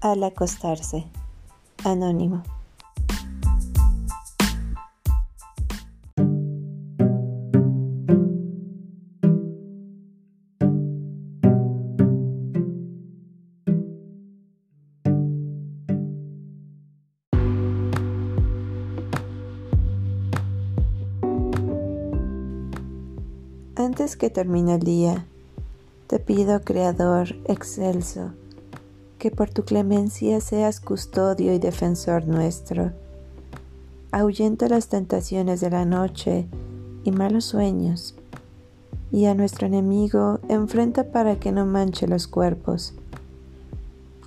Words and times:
Al 0.00 0.22
acostarse. 0.22 1.06
Anónimo. 1.84 2.42
Antes 23.78 24.16
que 24.16 24.30
termine 24.30 24.74
el 24.74 24.82
día, 24.82 25.26
te 26.06 26.18
pido, 26.18 26.60
Creador 26.62 27.36
excelso, 27.46 28.32
que 29.26 29.32
por 29.32 29.50
tu 29.50 29.64
clemencia 29.64 30.40
seas 30.40 30.78
custodio 30.78 31.52
y 31.52 31.58
defensor 31.58 32.28
nuestro. 32.28 32.92
Ahuyenta 34.12 34.68
las 34.68 34.86
tentaciones 34.86 35.60
de 35.60 35.68
la 35.68 35.84
noche 35.84 36.46
y 37.02 37.10
malos 37.10 37.46
sueños, 37.46 38.14
y 39.10 39.24
a 39.24 39.34
nuestro 39.34 39.66
enemigo 39.66 40.38
enfrenta 40.48 41.10
para 41.10 41.40
que 41.40 41.50
no 41.50 41.66
manche 41.66 42.06
los 42.06 42.28
cuerpos. 42.28 42.94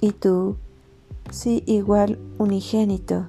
Y 0.01 0.11
tú, 0.11 0.57
sí 1.31 1.63
igual 1.65 2.19
unigénito, 2.37 3.27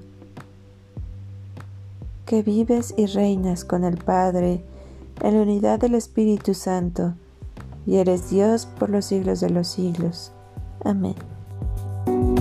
que 2.27 2.43
vives 2.43 2.95
y 2.97 3.07
reinas 3.07 3.65
con 3.65 3.85
el 3.85 3.97
Padre 3.97 4.65
en 5.23 5.37
la 5.37 5.43
unidad 5.43 5.79
del 5.79 5.95
Espíritu 5.95 6.53
Santo, 6.53 7.15
y 7.87 7.99
eres 7.99 8.29
Dios 8.29 8.67
por 8.67 8.91
los 8.91 9.05
siglos 9.05 9.39
de 9.39 9.51
los 9.51 9.69
siglos. 9.69 10.33
Amén. 10.83 11.15